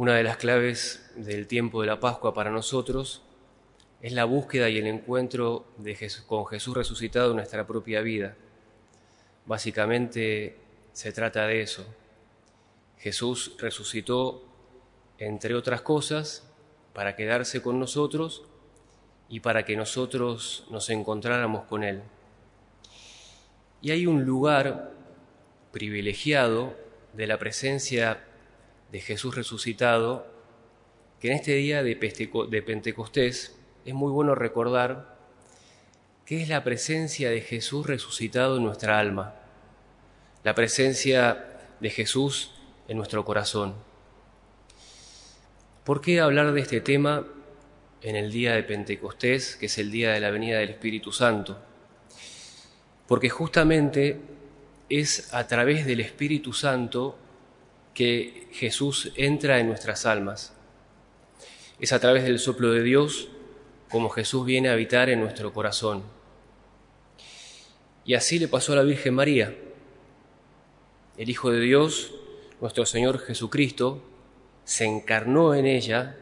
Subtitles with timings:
[0.00, 3.20] Una de las claves del tiempo de la Pascua para nosotros
[4.00, 5.66] es la búsqueda y el encuentro
[6.26, 8.34] con Jesús resucitado en nuestra propia vida.
[9.44, 10.56] Básicamente
[10.94, 11.84] se trata de eso.
[12.96, 14.42] Jesús resucitó,
[15.18, 16.50] entre otras cosas,
[16.94, 18.44] para quedarse con nosotros
[19.28, 22.00] y para que nosotros nos encontráramos con Él.
[23.82, 24.92] Y hay un lugar
[25.72, 26.74] privilegiado
[27.12, 28.24] de la presencia
[28.92, 30.26] de Jesús resucitado
[31.20, 31.96] que en este día de
[32.62, 35.18] Pentecostés es muy bueno recordar
[36.24, 39.34] que es la presencia de Jesús resucitado en nuestra alma,
[40.44, 42.52] la presencia de Jesús
[42.88, 43.74] en nuestro corazón.
[45.84, 47.26] ¿Por qué hablar de este tema
[48.02, 51.58] en el día de Pentecostés, que es el día de la venida del Espíritu Santo?
[53.08, 54.20] Porque justamente
[54.88, 57.18] es a través del Espíritu Santo
[57.94, 60.54] que Jesús entra en nuestras almas.
[61.78, 63.28] Es a través del soplo de Dios
[63.90, 66.04] como Jesús viene a habitar en nuestro corazón.
[68.04, 69.54] Y así le pasó a la Virgen María.
[71.16, 72.14] El Hijo de Dios,
[72.60, 74.02] nuestro Señor Jesucristo,
[74.64, 76.16] se encarnó en ella,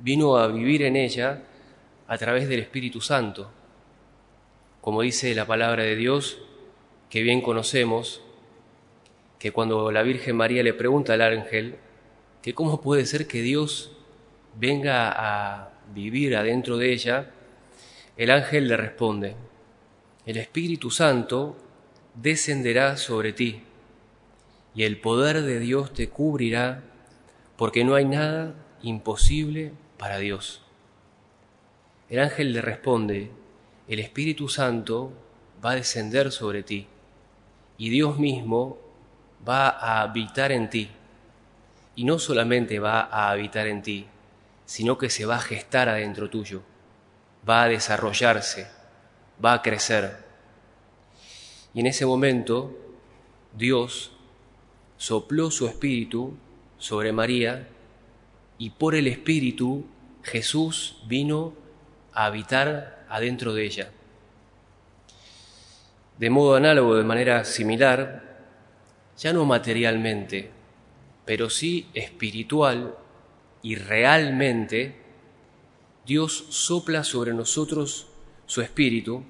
[0.00, 1.44] vino a vivir en ella
[2.08, 3.50] a través del Espíritu Santo.
[4.80, 6.38] Como dice la palabra de Dios,
[7.08, 8.22] que bien conocemos,
[9.38, 11.76] que cuando la Virgen María le pregunta al ángel
[12.42, 13.92] que cómo puede ser que Dios
[14.54, 17.30] venga a vivir adentro de ella,
[18.16, 19.36] el ángel le responde,
[20.24, 21.56] el Espíritu Santo
[22.14, 23.62] descenderá sobre ti
[24.74, 26.82] y el poder de Dios te cubrirá
[27.56, 30.62] porque no hay nada imposible para Dios.
[32.08, 33.30] El ángel le responde,
[33.88, 35.12] el Espíritu Santo
[35.64, 36.86] va a descender sobre ti
[37.78, 38.78] y Dios mismo
[39.46, 40.90] va a habitar en ti.
[41.94, 44.06] Y no solamente va a habitar en ti,
[44.66, 46.62] sino que se va a gestar adentro tuyo,
[47.48, 48.68] va a desarrollarse,
[49.42, 50.24] va a crecer.
[51.72, 52.76] Y en ese momento
[53.56, 54.12] Dios
[54.96, 56.36] sopló su espíritu
[56.78, 57.68] sobre María
[58.58, 59.86] y por el espíritu
[60.22, 61.54] Jesús vino
[62.12, 63.90] a habitar adentro de ella.
[66.18, 68.35] De modo análogo, de manera similar,
[69.18, 70.50] ya no materialmente,
[71.24, 72.96] pero sí espiritual
[73.62, 74.94] y realmente
[76.04, 78.08] Dios sopla sobre nosotros
[78.46, 79.24] su espíritu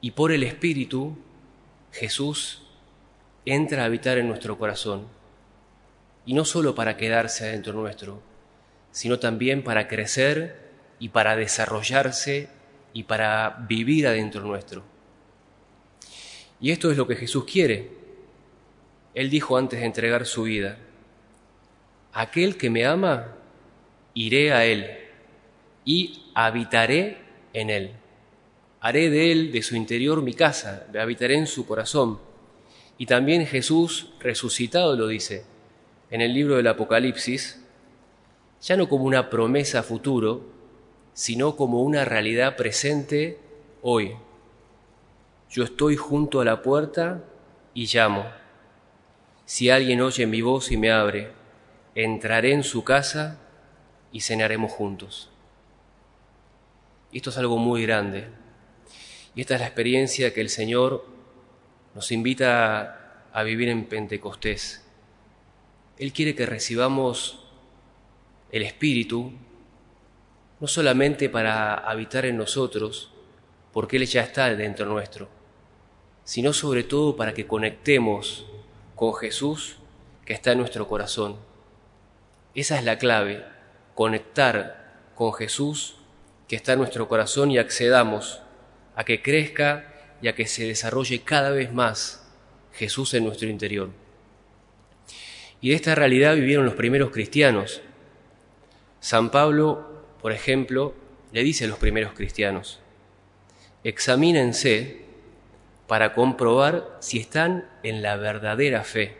[0.00, 1.16] y por el espíritu
[1.92, 2.62] Jesús
[3.46, 5.06] entra a habitar en nuestro corazón.
[6.26, 8.20] Y no solo para quedarse adentro nuestro,
[8.90, 12.48] sino también para crecer y para desarrollarse
[12.92, 14.82] y para vivir adentro nuestro.
[16.60, 18.03] Y esto es lo que Jesús quiere.
[19.14, 20.78] Él dijo antes de entregar su vida,
[22.12, 23.28] aquel que me ama,
[24.14, 24.86] iré a él
[25.84, 27.18] y habitaré
[27.52, 27.92] en él.
[28.80, 32.18] Haré de él, de su interior, mi casa, habitaré en su corazón.
[32.98, 35.44] Y también Jesús resucitado lo dice
[36.10, 37.60] en el libro del Apocalipsis,
[38.62, 40.42] ya no como una promesa futuro,
[41.12, 43.38] sino como una realidad presente
[43.82, 44.12] hoy.
[45.50, 47.24] Yo estoy junto a la puerta
[47.74, 48.24] y llamo.
[49.46, 51.30] Si alguien oye mi voz y me abre,
[51.94, 53.40] entraré en su casa
[54.10, 55.30] y cenaremos juntos.
[57.12, 58.28] esto es algo muy grande.
[59.34, 61.06] Y esta es la experiencia que el Señor
[61.94, 64.84] nos invita a vivir en Pentecostés.
[65.98, 67.44] Él quiere que recibamos
[68.50, 69.32] el Espíritu,
[70.60, 73.12] no solamente para habitar en nosotros,
[73.72, 75.28] porque Él ya está dentro nuestro,
[76.24, 78.46] sino sobre todo para que conectemos
[78.94, 79.76] con Jesús
[80.24, 81.36] que está en nuestro corazón
[82.54, 83.44] esa es la clave,
[83.94, 85.96] conectar con Jesús
[86.46, 88.42] que está en nuestro corazón y accedamos
[88.94, 92.30] a que crezca y a que se desarrolle cada vez más
[92.72, 93.90] Jesús en nuestro interior.
[95.60, 97.80] Y de esta realidad vivieron los primeros cristianos.
[99.00, 100.94] San Pablo, por ejemplo,
[101.32, 102.80] le dice a los primeros cristianos,
[103.82, 105.03] examínense
[105.94, 109.16] para comprobar si están en la verdadera fe.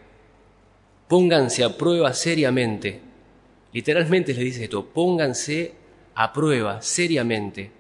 [1.06, 3.00] Pónganse a prueba seriamente
[3.72, 5.76] Literalmente le dice esto, pónganse
[6.16, 7.70] a prueba seriamente.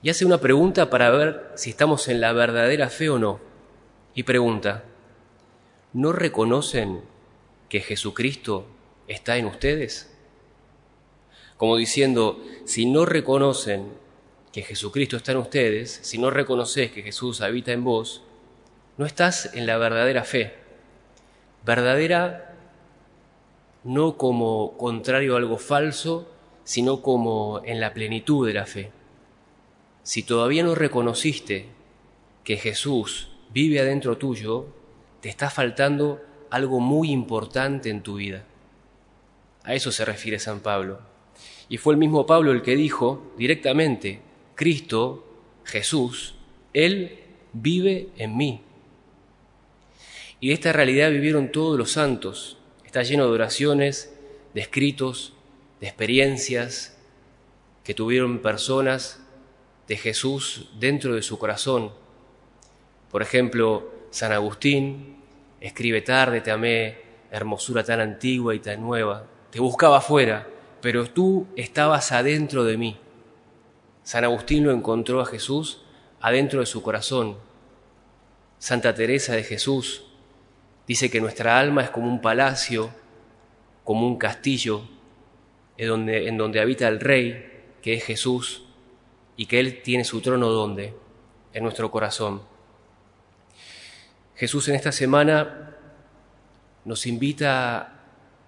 [0.00, 3.40] Y hace una pregunta para ver si estamos en la verdadera fe o no.
[4.14, 4.84] Y pregunta,
[5.92, 7.00] ¿no reconocen
[7.68, 8.66] que Jesucristo
[9.08, 10.12] está en ustedes?
[11.56, 14.03] Como diciendo, si no reconocen
[14.54, 18.22] que Jesucristo está en ustedes, si no reconoces que Jesús habita en vos,
[18.96, 20.54] no estás en la verdadera fe.
[21.66, 22.54] Verdadera
[23.82, 26.30] no como contrario a algo falso,
[26.62, 28.92] sino como en la plenitud de la fe.
[30.04, 31.66] Si todavía no reconociste
[32.44, 34.66] que Jesús vive adentro tuyo,
[35.20, 38.44] te está faltando algo muy importante en tu vida.
[39.64, 41.00] A eso se refiere San Pablo.
[41.68, 44.22] Y fue el mismo Pablo el que dijo directamente,
[44.54, 45.26] Cristo,
[45.64, 46.34] Jesús,
[46.72, 47.18] Él
[47.52, 48.62] vive en mí.
[50.40, 52.58] Y esta realidad vivieron todos los santos.
[52.84, 54.14] Está lleno de oraciones,
[54.52, 55.32] de escritos,
[55.80, 56.96] de experiencias
[57.82, 59.20] que tuvieron personas
[59.88, 61.92] de Jesús dentro de su corazón.
[63.10, 65.16] Por ejemplo, San Agustín
[65.60, 66.98] escribe tarde, te amé,
[67.30, 69.26] hermosura tan antigua y tan nueva.
[69.50, 70.46] Te buscaba afuera,
[70.80, 72.98] pero tú estabas adentro de mí.
[74.04, 75.80] San Agustín lo encontró a Jesús
[76.20, 77.38] adentro de su corazón.
[78.58, 80.04] Santa Teresa de Jesús
[80.86, 82.90] dice que nuestra alma es como un palacio,
[83.82, 84.82] como un castillo,
[85.78, 88.64] en donde, en donde habita el Rey, que es Jesús,
[89.36, 90.94] y que Él tiene su trono donde?
[91.54, 92.42] En nuestro corazón.
[94.36, 95.76] Jesús en esta semana
[96.84, 98.02] nos invita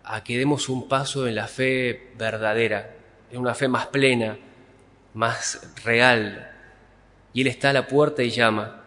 [0.05, 2.95] a que demos un paso en la fe verdadera,
[3.31, 4.39] en una fe más plena,
[5.17, 6.53] más real.
[7.33, 8.85] Y Él está a la puerta y llama.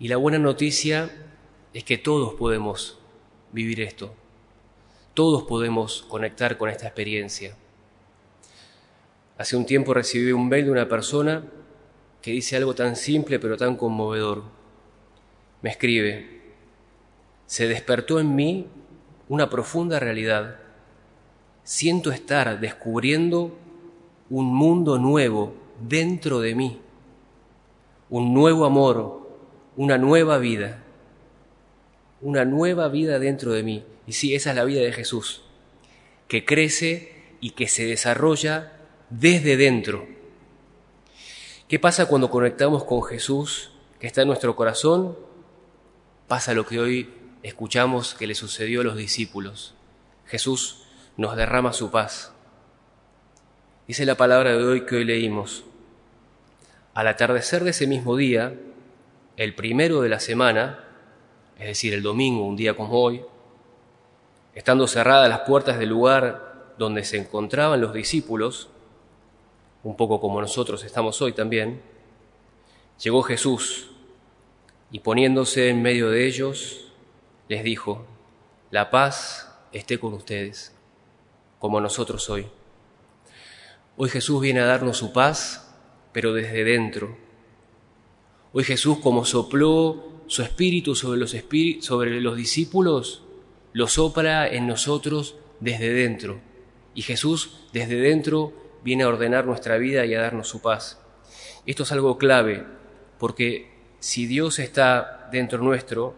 [0.00, 1.10] Y la buena noticia
[1.74, 2.98] es que todos podemos
[3.52, 4.14] vivir esto.
[5.12, 7.54] Todos podemos conectar con esta experiencia.
[9.36, 11.44] Hace un tiempo recibí un mail de una persona
[12.22, 14.44] que dice algo tan simple pero tan conmovedor.
[15.60, 16.40] Me escribe,
[17.46, 18.66] se despertó en mí
[19.28, 20.56] una profunda realidad.
[21.64, 23.58] Siento estar descubriendo
[24.30, 26.80] un mundo nuevo dentro de mí,
[28.10, 29.28] un nuevo amor,
[29.76, 30.82] una nueva vida,
[32.20, 33.84] una nueva vida dentro de mí.
[34.06, 35.42] Y sí, esa es la vida de Jesús,
[36.26, 38.72] que crece y que se desarrolla
[39.10, 40.06] desde dentro.
[41.68, 43.70] ¿Qué pasa cuando conectamos con Jesús
[44.00, 45.16] que está en nuestro corazón?
[46.26, 49.74] Pasa lo que hoy escuchamos que le sucedió a los discípulos.
[50.26, 50.84] Jesús
[51.16, 52.32] nos derrama su paz.
[53.88, 55.64] Dice la palabra de hoy que hoy leímos.
[56.92, 58.54] Al atardecer de ese mismo día,
[59.38, 60.84] el primero de la semana,
[61.58, 63.22] es decir, el domingo, un día como hoy,
[64.54, 68.68] estando cerradas las puertas del lugar donde se encontraban los discípulos,
[69.82, 71.80] un poco como nosotros estamos hoy también,
[73.02, 73.90] llegó Jesús
[74.90, 76.92] y poniéndose en medio de ellos,
[77.48, 78.04] les dijo,
[78.70, 80.74] la paz esté con ustedes,
[81.58, 82.50] como nosotros hoy.
[84.00, 85.74] Hoy Jesús viene a darnos su paz,
[86.12, 87.18] pero desde dentro.
[88.52, 91.34] Hoy Jesús, como sopló su espíritu sobre los,
[92.22, 93.24] los discípulos,
[93.72, 96.40] lo sopla en nosotros desde dentro.
[96.94, 98.52] Y Jesús desde dentro
[98.84, 101.00] viene a ordenar nuestra vida y a darnos su paz.
[101.66, 102.64] Esto es algo clave,
[103.18, 103.68] porque
[103.98, 106.14] si Dios está dentro nuestro,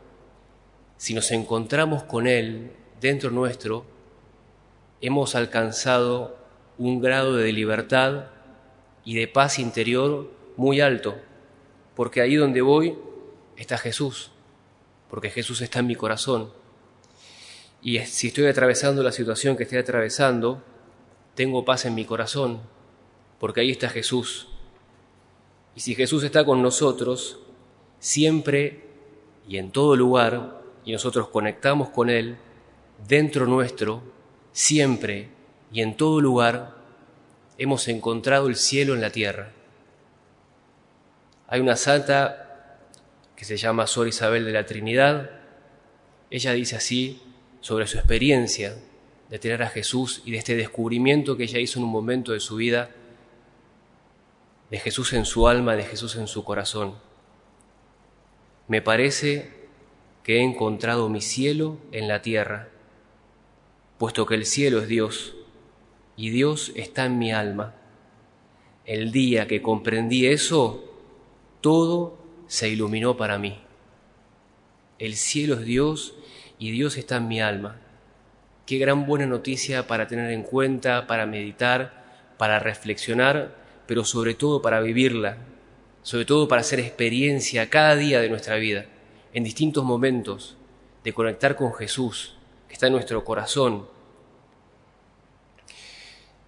[0.99, 3.87] si nos encontramos con Él dentro nuestro,
[5.01, 6.40] hemos alcanzado
[6.81, 8.25] un grado de libertad
[9.05, 11.15] y de paz interior muy alto,
[11.95, 12.97] porque ahí donde voy
[13.59, 14.31] está Jesús,
[15.11, 16.51] porque Jesús está en mi corazón.
[17.83, 20.63] Y si estoy atravesando la situación que estoy atravesando,
[21.35, 22.63] tengo paz en mi corazón,
[23.39, 24.49] porque ahí está Jesús.
[25.77, 27.41] Y si Jesús está con nosotros,
[27.99, 28.85] siempre
[29.47, 32.39] y en todo lugar, y nosotros conectamos con Él,
[33.07, 34.03] dentro nuestro,
[34.53, 35.29] siempre
[35.73, 36.75] y en todo lugar
[37.59, 39.53] hemos encontrado el cielo en la tierra.
[41.47, 42.79] Hay una santa
[43.37, 45.31] que se llama Sor Isabel de la Trinidad.
[46.31, 47.23] Ella dice así
[47.61, 48.77] sobre su experiencia
[49.29, 52.41] de tener a Jesús y de este descubrimiento que ella hizo en un momento de
[52.41, 52.91] su vida,
[54.71, 56.95] de Jesús en su alma, de Jesús en su corazón.
[58.69, 59.51] Me parece
[60.23, 62.69] que he encontrado mi cielo en la tierra,
[63.99, 65.35] puesto que el cielo es Dios
[66.21, 67.73] y Dios está en mi alma.
[68.85, 70.85] El día que comprendí eso,
[71.63, 73.59] todo se iluminó para mí.
[74.99, 76.13] El cielo es Dios
[76.59, 77.81] y Dios está en mi alma.
[78.67, 82.05] Qué gran buena noticia para tener en cuenta, para meditar,
[82.37, 85.39] para reflexionar, pero sobre todo para vivirla,
[86.03, 88.85] sobre todo para hacer experiencia cada día de nuestra vida,
[89.33, 90.59] en distintos momentos,
[91.03, 92.37] de conectar con Jesús,
[92.69, 93.87] que está en nuestro corazón,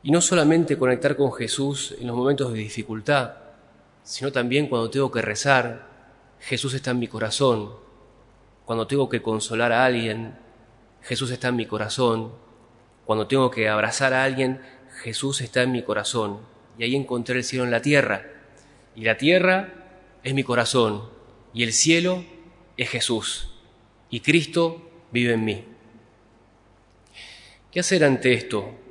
[0.03, 3.35] y no solamente conectar con Jesús en los momentos de dificultad,
[4.03, 5.87] sino también cuando tengo que rezar,
[6.41, 7.71] Jesús está en mi corazón.
[8.65, 10.35] Cuando tengo que consolar a alguien,
[11.03, 12.33] Jesús está en mi corazón.
[13.05, 14.61] Cuando tengo que abrazar a alguien,
[15.03, 16.41] Jesús está en mi corazón.
[16.79, 18.27] Y ahí encontré el cielo en la tierra.
[18.97, 19.73] Y la tierra
[20.25, 21.11] es mi corazón.
[21.55, 22.25] Y el cielo
[22.77, 23.51] es Jesús.
[24.11, 25.65] Y Cristo vive en mí.
[27.71, 28.82] ¿Qué hacer ante esto?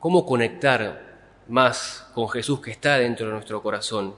[0.00, 4.14] ¿Cómo conectar más con Jesús que está dentro de nuestro corazón?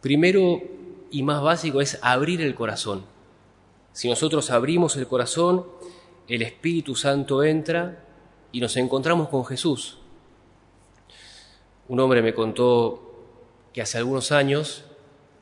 [0.00, 0.62] Primero
[1.10, 3.04] y más básico es abrir el corazón.
[3.92, 5.66] Si nosotros abrimos el corazón,
[6.28, 8.04] el Espíritu Santo entra
[8.52, 9.98] y nos encontramos con Jesús.
[11.88, 13.02] Un hombre me contó
[13.72, 14.84] que hace algunos años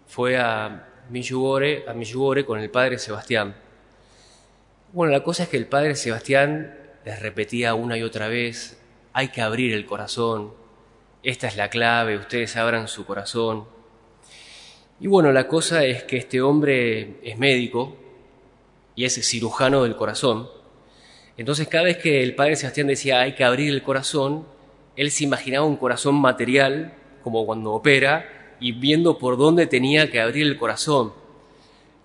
[0.06, 3.54] fue a Miyugore, a con el padre Sebastián.
[4.94, 8.80] Bueno, la cosa es que el padre Sebastián les repetía una y otra vez,
[9.14, 10.52] hay que abrir el corazón,
[11.22, 13.64] esta es la clave, ustedes abran su corazón.
[15.00, 17.96] Y bueno, la cosa es que este hombre es médico
[18.96, 20.50] y es cirujano del corazón.
[21.36, 24.46] Entonces cada vez que el padre Sebastián decía hay que abrir el corazón,
[24.96, 30.20] él se imaginaba un corazón material, como cuando opera, y viendo por dónde tenía que
[30.20, 31.12] abrir el corazón.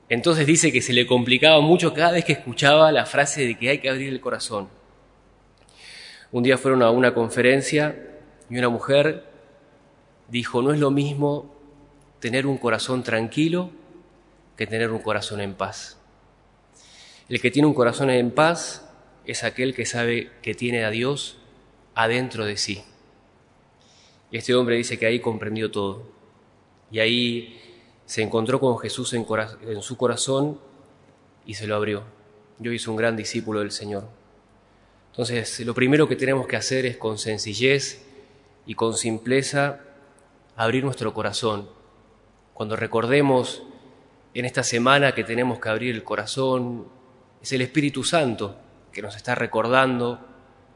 [0.09, 3.69] Entonces dice que se le complicaba mucho cada vez que escuchaba la frase de que
[3.69, 4.78] hay que abrir el corazón.
[6.31, 8.19] Un día fueron a una conferencia
[8.49, 9.25] y una mujer
[10.27, 11.55] dijo, no es lo mismo
[12.19, 13.71] tener un corazón tranquilo
[14.55, 15.97] que tener un corazón en paz.
[17.29, 18.87] El que tiene un corazón en paz
[19.25, 21.37] es aquel que sabe que tiene a Dios
[21.95, 22.83] adentro de sí.
[24.31, 26.03] Este hombre dice que ahí comprendió todo.
[26.91, 27.59] Y ahí
[28.05, 29.25] se encontró con Jesús en,
[29.81, 30.59] su corazón
[31.45, 32.03] y se lo abrió.
[32.59, 34.18] Yo hice un gran discípulo del Señor.
[35.11, 38.05] Entonces, lo primero que tenemos que hacer es con sencillez
[38.65, 39.81] y con simpleza
[40.55, 41.69] abrir nuestro corazón.
[42.53, 43.63] Cuando recordemos
[44.33, 46.87] en esta semana que tenemos que abrir el corazón,
[47.41, 48.57] es el Espíritu Santo
[48.91, 50.19] que nos está recordando,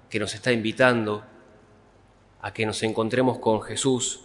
[0.09, 1.23] que nos está invitando
[2.41, 4.21] a que nos encontremos con Jesús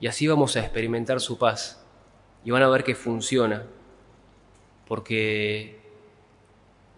[0.00, 1.84] y así vamos a experimentar su paz.
[2.44, 3.66] Y van a ver que funciona,
[4.88, 5.79] porque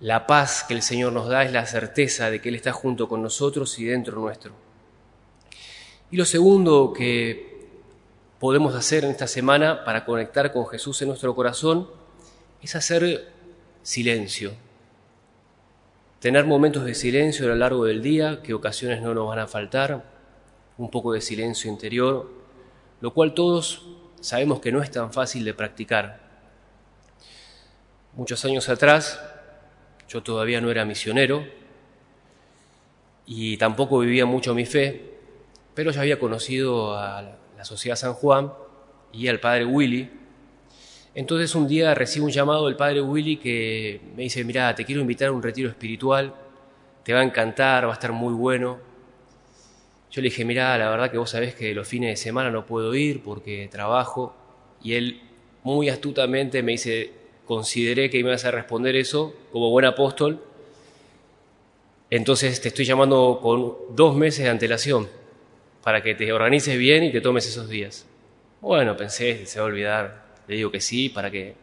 [0.02, 3.08] la paz que el Señor nos da es la certeza de que Él está junto
[3.08, 4.52] con nosotros y dentro nuestro.
[6.10, 7.68] Y lo segundo que
[8.40, 11.88] podemos hacer en esta semana para conectar con Jesús en nuestro corazón
[12.60, 13.28] es hacer
[13.84, 14.52] silencio.
[16.18, 19.46] Tener momentos de silencio a lo largo del día, que ocasiones no nos van a
[19.46, 20.04] faltar,
[20.78, 22.28] un poco de silencio interior,
[23.00, 23.86] lo cual todos
[24.20, 26.20] sabemos que no es tan fácil de practicar.
[28.14, 29.20] Muchos años atrás,
[30.12, 31.46] yo todavía no era misionero
[33.24, 35.00] y tampoco vivía mucho mi fe,
[35.74, 37.22] pero ya había conocido a
[37.56, 38.52] la Sociedad San Juan
[39.12, 40.10] y al padre Willy.
[41.14, 45.00] Entonces un día recibo un llamado del padre Willy que me dice, mira, te quiero
[45.00, 46.34] invitar a un retiro espiritual,
[47.04, 48.80] te va a encantar, va a estar muy bueno.
[50.10, 52.66] Yo le dije, mira, la verdad que vos sabés que los fines de semana no
[52.66, 54.34] puedo ir porque trabajo.
[54.82, 55.22] Y él
[55.62, 60.42] muy astutamente me dice, consideré que me ibas a responder eso como buen apóstol.
[62.10, 65.08] Entonces te estoy llamando con dos meses de antelación
[65.82, 68.06] para que te organices bien y te tomes esos días.
[68.60, 70.24] Bueno, pensé, se va a olvidar.
[70.46, 71.54] Le digo que sí, para que...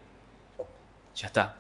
[1.16, 1.56] Ya está.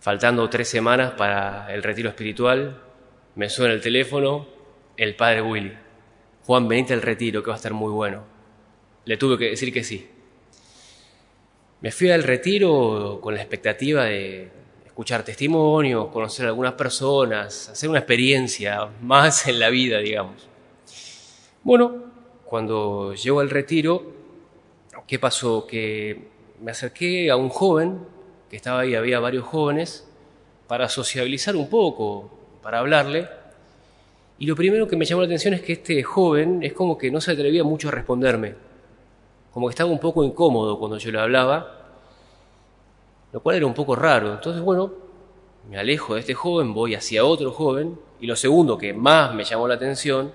[0.00, 2.80] Faltando tres semanas para el retiro espiritual,
[3.34, 4.46] me suena el teléfono,
[4.96, 5.72] el padre Willy.
[6.44, 8.22] Juan, venite al retiro, que va a estar muy bueno.
[9.04, 10.08] Le tuve que decir que sí.
[11.82, 14.48] Me fui al retiro con la expectativa de
[14.86, 20.48] escuchar testimonios, conocer a algunas personas, hacer una experiencia más en la vida, digamos.
[21.62, 22.04] Bueno,
[22.46, 24.10] cuando llego al retiro,
[25.06, 25.66] ¿qué pasó?
[25.66, 26.28] Que
[26.62, 27.98] me acerqué a un joven,
[28.48, 30.08] que estaba ahí, había varios jóvenes,
[30.66, 32.30] para sociabilizar un poco,
[32.62, 33.28] para hablarle.
[34.38, 37.10] Y lo primero que me llamó la atención es que este joven es como que
[37.10, 38.54] no se atrevía mucho a responderme,
[39.56, 41.88] como que estaba un poco incómodo cuando yo le hablaba,
[43.32, 44.34] lo cual era un poco raro.
[44.34, 44.92] Entonces, bueno,
[45.70, 49.44] me alejo de este joven, voy hacia otro joven, y lo segundo que más me
[49.44, 50.30] llamó la atención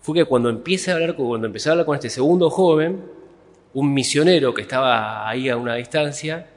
[0.00, 3.02] fue que cuando empecé a hablar, cuando empecé a hablar con este segundo joven,
[3.74, 6.48] un misionero que estaba ahí a una distancia,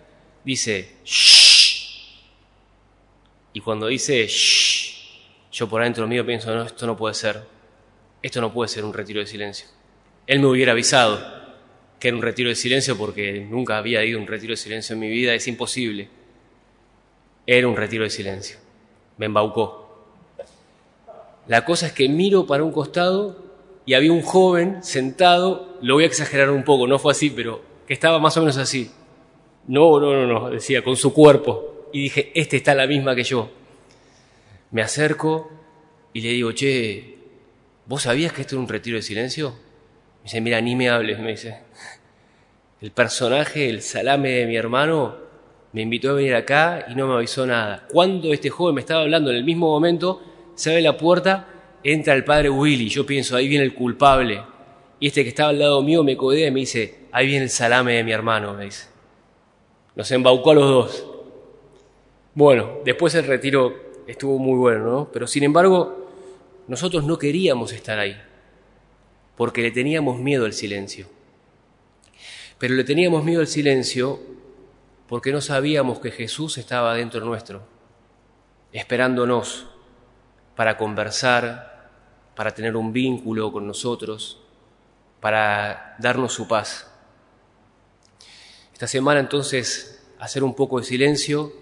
[0.46, 2.20] dice, shh.
[3.54, 7.42] Y cuando dice, shh, yo por adentro mío pienso, no, esto no puede ser.
[8.22, 9.68] Esto no puede ser un retiro de silencio.
[10.28, 11.39] Él me hubiera avisado
[12.00, 15.00] que era un retiro de silencio porque nunca había ido un retiro de silencio en
[15.02, 16.08] mi vida, es imposible.
[17.46, 18.58] Era un retiro de silencio.
[19.18, 19.90] Me embaucó.
[21.48, 23.44] La cosa es que miro para un costado
[23.86, 27.62] y había un joven sentado, lo voy a exagerar un poco, no fue así, pero
[27.88, 28.92] que estaba más o menos así.
[29.68, 31.88] No, no, no, no, decía, con su cuerpo.
[31.92, 33.50] y dije, este está la misma que yo.
[34.72, 35.52] Me acerco
[36.14, 37.18] y le digo, che,
[37.88, 39.56] ¿vos sabías que esto era un retiro de silencio?
[40.20, 41.60] Me dice, mira, ni me hables, me dice.
[42.82, 45.16] El personaje, el salame de mi hermano,
[45.74, 47.86] me invitó a venir acá y no me avisó nada.
[47.92, 50.22] Cuando este joven me estaba hablando en el mismo momento,
[50.56, 51.48] se abre la puerta,
[51.84, 52.90] entra el padre Willy.
[52.90, 54.42] Yo pienso, ahí viene el culpable.
[55.00, 57.50] Y este que estaba al lado mío me codea y me dice, ahí viene el
[57.50, 58.88] salame de mi hermano, me dice.
[59.96, 61.06] Nos embaucó a los dos.
[62.34, 63.74] Bueno, después el retiro
[64.08, 65.10] estuvo muy bueno, ¿no?
[65.12, 66.10] Pero sin embargo,
[66.68, 68.20] nosotros no queríamos estar ahí,
[69.40, 71.08] porque le teníamos miedo al silencio.
[72.58, 74.20] Pero le teníamos miedo al silencio
[75.08, 77.62] porque no sabíamos que Jesús estaba dentro nuestro,
[78.74, 79.68] esperándonos
[80.58, 81.90] para conversar,
[82.36, 84.42] para tener un vínculo con nosotros,
[85.22, 86.92] para darnos su paz.
[88.74, 91.54] Esta semana entonces hacer un poco de silencio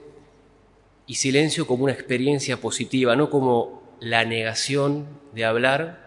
[1.06, 6.07] y silencio como una experiencia positiva, no como la negación de hablar,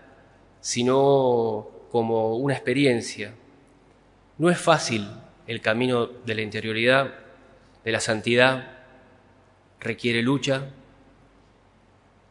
[0.61, 3.35] sino como una experiencia.
[4.39, 5.09] No es fácil
[5.47, 7.15] el camino de la interioridad,
[7.85, 8.79] de la santidad,
[9.81, 10.71] requiere lucha.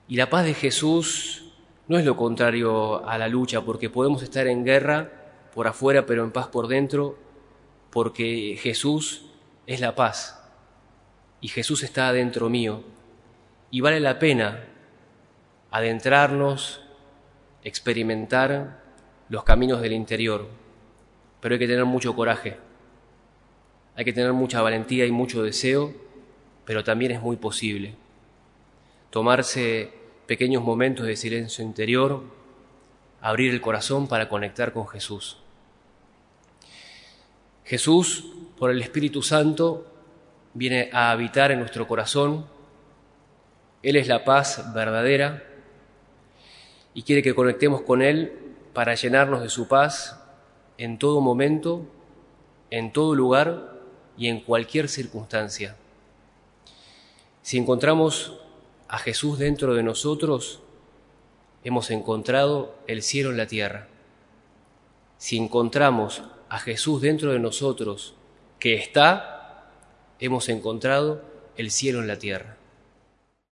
[0.08, 1.52] Y la paz de Jesús
[1.88, 5.12] no es lo contrario a la lucha, porque podemos estar en guerra
[5.54, 7.18] por afuera, pero en paz por dentro,
[7.90, 9.26] porque Jesús
[9.66, 10.40] es la paz
[11.42, 12.84] y Jesús está dentro mío.
[13.72, 14.66] Y vale la pena
[15.72, 16.82] adentrarnos,
[17.64, 18.82] experimentar
[19.30, 20.48] los caminos del interior,
[21.42, 22.58] pero hay que tener mucho coraje,
[23.96, 25.94] hay que tener mucha valentía y mucho deseo,
[26.66, 27.96] pero también es muy posible.
[29.10, 29.92] Tomarse
[30.26, 32.24] pequeños momentos de silencio interior,
[33.22, 35.38] abrir el corazón para conectar con Jesús.
[37.66, 38.26] Jesús,
[38.58, 39.86] por el Espíritu Santo,
[40.54, 42.46] viene a habitar en nuestro corazón.
[43.84, 45.49] Él es la paz verdadera
[46.94, 48.34] y quiere que conectemos con Él
[48.74, 50.20] para llenarnos de su paz
[50.78, 51.86] en todo momento,
[52.72, 53.80] en todo lugar
[54.18, 55.76] y en cualquier circunstancia.
[57.42, 58.40] Si encontramos
[58.88, 60.62] a Jesús dentro de nosotros,
[61.64, 63.88] hemos encontrado el cielo en la tierra.
[65.18, 68.16] Si encontramos a Jesús dentro de nosotros,
[68.60, 69.72] que está,
[70.20, 71.22] hemos encontrado
[71.58, 72.59] el cielo en la tierra.